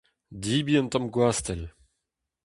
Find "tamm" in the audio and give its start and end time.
0.91-1.07